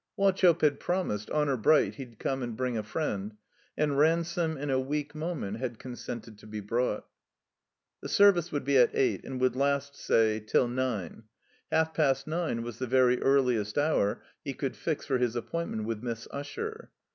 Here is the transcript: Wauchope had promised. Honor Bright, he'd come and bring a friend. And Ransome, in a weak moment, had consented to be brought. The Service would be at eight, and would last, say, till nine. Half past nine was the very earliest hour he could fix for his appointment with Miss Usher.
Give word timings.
Wauchope 0.17 0.61
had 0.61 0.79
promised. 0.79 1.29
Honor 1.29 1.55
Bright, 1.57 1.93
he'd 1.93 2.17
come 2.17 2.41
and 2.41 2.57
bring 2.57 2.75
a 2.75 2.81
friend. 2.81 3.35
And 3.77 3.99
Ransome, 3.99 4.57
in 4.57 4.71
a 4.71 4.79
weak 4.79 5.13
moment, 5.13 5.57
had 5.57 5.77
consented 5.77 6.39
to 6.39 6.47
be 6.47 6.59
brought. 6.59 7.05
The 8.01 8.09
Service 8.09 8.51
would 8.51 8.63
be 8.63 8.79
at 8.79 8.89
eight, 8.95 9.23
and 9.23 9.39
would 9.39 9.55
last, 9.55 9.95
say, 9.95 10.39
till 10.39 10.67
nine. 10.67 11.25
Half 11.71 11.93
past 11.93 12.25
nine 12.25 12.63
was 12.63 12.79
the 12.79 12.87
very 12.87 13.21
earliest 13.21 13.77
hour 13.77 14.23
he 14.43 14.55
could 14.55 14.75
fix 14.75 15.05
for 15.05 15.19
his 15.19 15.35
appointment 15.35 15.83
with 15.83 16.01
Miss 16.01 16.27
Usher. 16.31 16.89